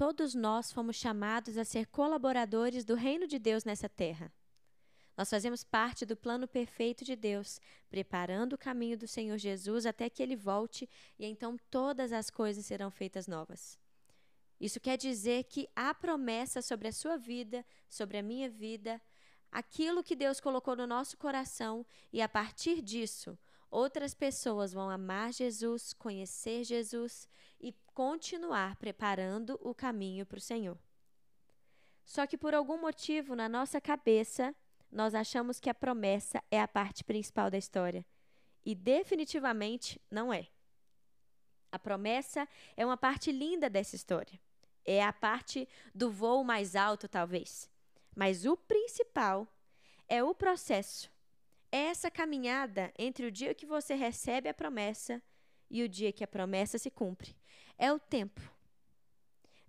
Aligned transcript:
todos 0.00 0.34
nós 0.34 0.72
fomos 0.72 0.96
chamados 0.96 1.58
a 1.58 1.64
ser 1.72 1.86
colaboradores 1.88 2.86
do 2.86 2.94
reino 2.94 3.26
de 3.26 3.38
Deus 3.38 3.64
nessa 3.64 3.86
terra. 3.86 4.32
Nós 5.14 5.28
fazemos 5.28 5.62
parte 5.62 6.06
do 6.06 6.16
plano 6.16 6.48
perfeito 6.48 7.04
de 7.04 7.14
Deus, 7.14 7.60
preparando 7.90 8.54
o 8.54 8.58
caminho 8.58 8.96
do 8.96 9.06
Senhor 9.06 9.36
Jesus 9.36 9.84
até 9.84 10.08
que 10.08 10.22
ele 10.22 10.36
volte 10.36 10.88
e 11.18 11.26
então 11.26 11.58
todas 11.70 12.14
as 12.14 12.30
coisas 12.30 12.64
serão 12.64 12.90
feitas 12.90 13.26
novas. 13.26 13.78
Isso 14.58 14.80
quer 14.80 14.96
dizer 14.96 15.44
que 15.44 15.68
há 15.76 15.92
promessa 15.92 16.62
sobre 16.62 16.88
a 16.88 16.92
sua 16.92 17.18
vida, 17.18 17.62
sobre 17.86 18.16
a 18.16 18.22
minha 18.22 18.48
vida, 18.48 18.98
aquilo 19.52 20.02
que 20.02 20.16
Deus 20.16 20.40
colocou 20.40 20.74
no 20.74 20.86
nosso 20.86 21.18
coração 21.18 21.84
e 22.10 22.22
a 22.22 22.28
partir 22.28 22.80
disso, 22.80 23.38
outras 23.70 24.14
pessoas 24.14 24.72
vão 24.72 24.90
amar 24.90 25.32
Jesus, 25.32 25.92
conhecer 25.92 26.64
Jesus 26.64 27.28
e 27.60 27.74
continuar 27.94 28.76
preparando 28.76 29.58
o 29.62 29.74
caminho 29.74 30.26
para 30.26 30.38
o 30.38 30.40
Senhor. 30.40 30.78
Só 32.04 32.26
que 32.26 32.36
por 32.36 32.54
algum 32.54 32.80
motivo 32.80 33.36
na 33.36 33.48
nossa 33.48 33.80
cabeça, 33.80 34.54
nós 34.90 35.14
achamos 35.14 35.60
que 35.60 35.70
a 35.70 35.74
promessa 35.74 36.42
é 36.50 36.60
a 36.60 36.66
parte 36.66 37.04
principal 37.04 37.50
da 37.50 37.58
história. 37.58 38.04
E 38.64 38.74
definitivamente 38.74 40.00
não 40.10 40.32
é. 40.32 40.48
A 41.70 41.78
promessa 41.78 42.48
é 42.76 42.84
uma 42.84 42.96
parte 42.96 43.30
linda 43.30 43.70
dessa 43.70 43.94
história. 43.94 44.40
É 44.84 45.04
a 45.04 45.12
parte 45.12 45.68
do 45.94 46.10
voo 46.10 46.42
mais 46.42 46.74
alto, 46.74 47.06
talvez. 47.06 47.70
Mas 48.14 48.44
o 48.44 48.56
principal 48.56 49.46
é 50.08 50.22
o 50.22 50.34
processo. 50.34 51.08
Essa 51.72 52.10
caminhada 52.10 52.92
entre 52.98 53.26
o 53.26 53.30
dia 53.30 53.54
que 53.54 53.66
você 53.66 53.94
recebe 53.94 54.48
a 54.48 54.54
promessa 54.54 55.22
e 55.70 55.82
o 55.82 55.88
dia 55.88 56.12
que 56.12 56.24
a 56.24 56.28
promessa 56.28 56.78
se 56.78 56.90
cumpre. 56.90 57.36
É 57.78 57.92
o 57.92 57.98
tempo. 57.98 58.40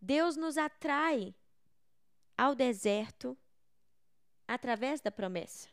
Deus 0.01 0.35
nos 0.35 0.57
atrai 0.57 1.35
ao 2.35 2.55
deserto 2.55 3.37
através 4.47 4.99
da 4.99 5.11
promessa. 5.11 5.69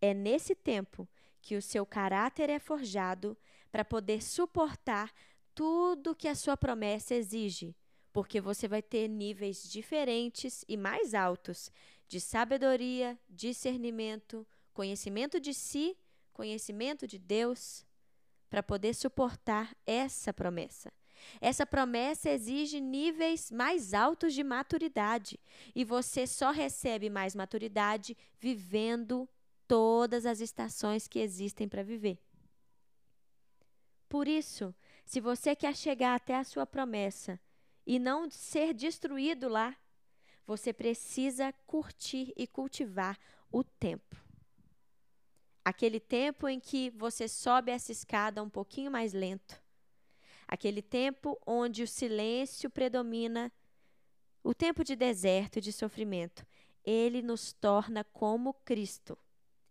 É 0.00 0.14
nesse 0.14 0.54
tempo 0.54 1.06
que 1.42 1.56
o 1.56 1.62
seu 1.62 1.84
caráter 1.84 2.48
é 2.48 2.58
forjado 2.58 3.36
para 3.70 3.84
poder 3.84 4.22
suportar 4.22 5.12
tudo 5.54 6.14
que 6.16 6.26
a 6.26 6.34
sua 6.34 6.56
promessa 6.56 7.14
exige, 7.14 7.76
porque 8.12 8.40
você 8.40 8.66
vai 8.66 8.80
ter 8.80 9.08
níveis 9.08 9.70
diferentes 9.70 10.64
e 10.66 10.76
mais 10.76 11.12
altos 11.12 11.70
de 12.08 12.20
sabedoria, 12.20 13.18
discernimento, 13.28 14.46
conhecimento 14.72 15.40
de 15.40 15.54
si, 15.54 15.96
conhecimento 16.32 17.06
de 17.06 17.18
Deus, 17.18 17.86
para 18.50 18.62
poder 18.62 18.94
suportar 18.94 19.74
essa 19.86 20.32
promessa. 20.32 20.92
Essa 21.40 21.64
promessa 21.64 22.30
exige 22.30 22.80
níveis 22.80 23.50
mais 23.50 23.94
altos 23.94 24.34
de 24.34 24.44
maturidade 24.44 25.38
e 25.74 25.84
você 25.84 26.26
só 26.26 26.50
recebe 26.50 27.08
mais 27.08 27.34
maturidade 27.34 28.16
vivendo 28.38 29.28
todas 29.66 30.26
as 30.26 30.40
estações 30.40 31.08
que 31.08 31.18
existem 31.18 31.68
para 31.68 31.82
viver. 31.82 32.18
Por 34.08 34.28
isso, 34.28 34.74
se 35.04 35.20
você 35.20 35.56
quer 35.56 35.74
chegar 35.74 36.14
até 36.14 36.36
a 36.36 36.44
sua 36.44 36.66
promessa 36.66 37.40
e 37.86 37.98
não 37.98 38.30
ser 38.30 38.72
destruído 38.72 39.48
lá, 39.48 39.76
você 40.46 40.72
precisa 40.72 41.52
curtir 41.66 42.32
e 42.36 42.46
cultivar 42.46 43.18
o 43.50 43.62
tempo. 43.62 44.16
Aquele 45.64 45.98
tempo 45.98 46.48
em 46.48 46.60
que 46.60 46.90
você 46.90 47.26
sobe 47.26 47.70
essa 47.70 47.90
escada 47.90 48.42
um 48.42 48.50
pouquinho 48.50 48.90
mais 48.90 49.12
lento 49.12 49.64
aquele 50.46 50.82
tempo 50.82 51.38
onde 51.46 51.82
o 51.82 51.88
silêncio 51.88 52.70
predomina, 52.70 53.52
o 54.42 54.54
tempo 54.54 54.84
de 54.84 54.94
deserto 54.94 55.58
e 55.58 55.62
de 55.62 55.72
sofrimento, 55.72 56.46
ele 56.84 57.22
nos 57.22 57.52
torna 57.52 58.04
como 58.04 58.54
Cristo. 58.54 59.18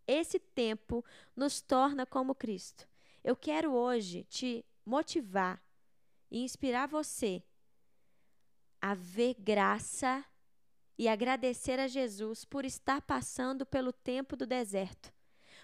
Esse 0.08 0.40
tempo 0.40 1.06
nos 1.36 1.62
torna 1.62 2.06
como 2.06 2.36
Cristo. 2.36 2.88
Eu 3.24 3.36
quero 3.36 3.72
hoje 3.72 4.24
te 4.26 4.66
motivar 4.86 5.64
e 6.30 6.44
inspirar 6.44 6.88
você 6.88 7.42
a 8.82 8.94
ver 8.94 9.36
graça 9.40 10.26
e 10.98 11.08
agradecer 11.08 11.80
a 11.80 11.88
Jesus 11.88 12.46
por 12.46 12.66
estar 12.66 13.02
passando 13.02 13.66
pelo 13.66 13.92
tempo 13.92 14.36
do 14.36 14.46
deserto 14.46 15.14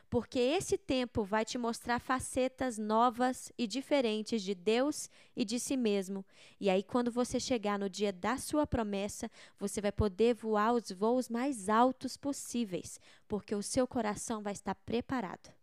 porque 0.10 0.40
esse 0.40 0.78
tempo 0.78 1.24
vai 1.24 1.46
te 1.46 1.58
mostrar 1.58 2.00
facetas 2.00 2.78
novas 2.78 3.52
e 3.58 3.68
diferentes 3.68 4.42
de 4.42 4.56
Deus 4.56 5.10
e 5.36 5.46
de 5.46 5.60
si 5.60 5.78
mesmo. 5.78 6.26
E 6.60 6.70
aí, 6.70 6.82
quando 6.82 7.12
você 7.12 7.40
chegar 7.40 7.78
no 7.78 7.90
dia 7.90 8.12
da 8.12 8.38
sua 8.38 8.66
promessa, 8.66 9.30
você 9.58 9.80
vai 9.80 9.92
poder 9.92 10.34
voar 10.34 10.74
os 10.74 10.92
voos 10.92 11.30
mais 11.30 11.70
altos 11.70 12.18
possíveis, 12.18 13.00
porque 13.28 13.54
o 13.54 13.62
seu 13.62 13.88
coração 13.88 14.42
vai 14.42 14.54
estar 14.54 14.74
preparado. 14.74 15.59